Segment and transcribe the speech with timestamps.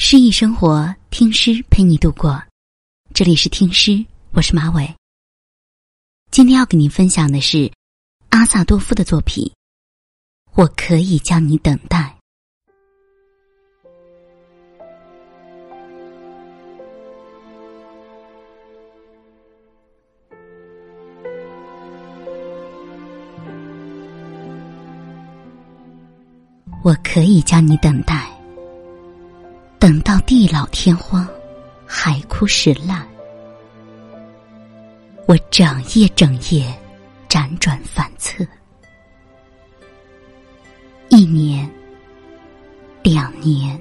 [0.00, 2.40] 诗意生活，听诗陪你度过。
[3.12, 4.94] 这里是听诗，我是马伟。
[6.30, 7.68] 今天要给您分享的是
[8.28, 9.44] 阿萨多夫的作品
[10.54, 11.98] 《我可以将你等待》。
[26.84, 28.37] 我可以将你等待。
[29.78, 31.26] 等到地老天荒，
[31.86, 33.06] 海枯石烂，
[35.26, 36.66] 我整夜整夜
[37.28, 38.44] 辗转反侧，
[41.10, 41.70] 一年、
[43.04, 43.80] 两年、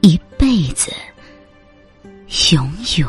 [0.00, 0.90] 一辈子，
[2.52, 2.66] 永
[2.96, 3.06] 远，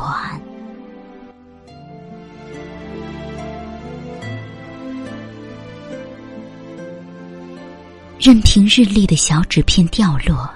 [8.19, 10.53] 任凭日历的小纸片掉落。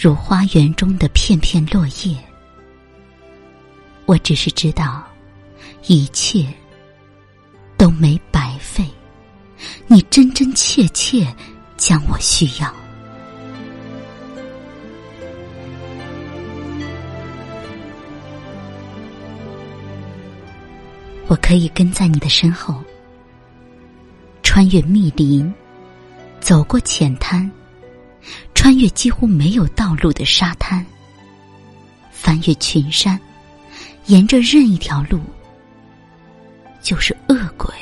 [0.00, 2.16] 如花园中的片片落叶，
[4.06, 5.02] 我只是知道，
[5.88, 6.46] 一切
[7.76, 8.86] 都没白费。
[9.88, 11.26] 你真真切切
[11.76, 12.72] 将我需要，
[21.26, 22.80] 我可以跟在你的身后，
[24.44, 25.52] 穿越密林，
[26.38, 27.50] 走过浅滩。
[28.58, 30.84] 穿越几乎没有道路的沙滩，
[32.10, 33.16] 翻越群山，
[34.06, 35.20] 沿着任一条路，
[36.82, 37.72] 就是恶鬼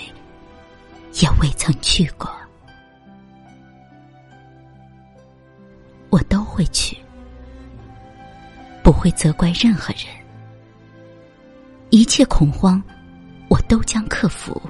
[1.15, 2.31] 也未曾去过，
[6.11, 6.95] 我都会去，
[8.85, 10.05] 不会责怪任何人，
[11.89, 12.81] 一切恐慌
[13.49, 14.61] 我都将克服，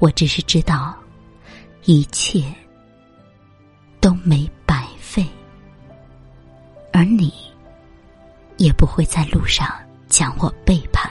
[0.00, 0.92] 我只是知道
[1.84, 2.44] 一切。
[4.04, 5.26] 都没白费，
[6.92, 7.32] 而你
[8.58, 9.66] 也不会在路上
[10.10, 11.10] 将我背叛。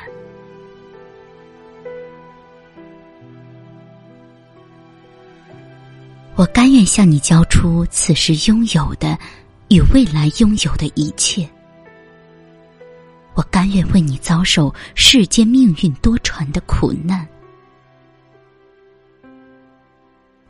[6.35, 9.17] 我甘愿向你交出此时拥有的
[9.69, 11.49] 与未来拥有的一切。
[13.33, 17.27] 我甘愿为你遭受世间命运多舛的苦难。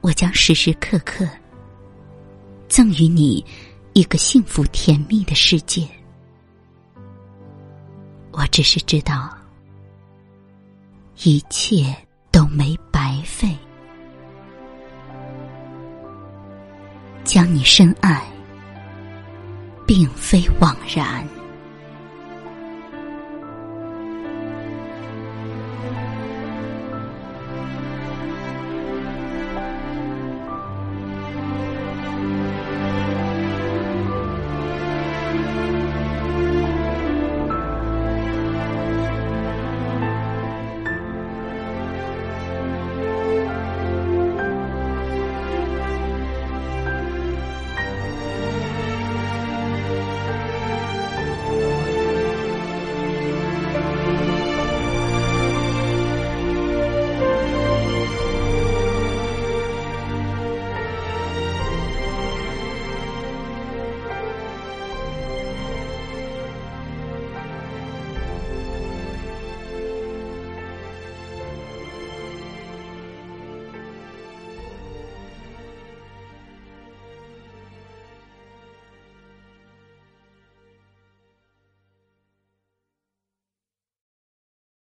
[0.02, 1.26] 我将时时刻刻。
[2.74, 3.46] 赠予你
[3.94, 5.88] 一个幸福甜蜜的世界。
[8.32, 9.30] 我只是知道，
[11.22, 11.96] 一切
[12.32, 13.56] 都没白费。
[17.24, 18.26] 将你深爱，
[19.86, 21.24] 并非枉然。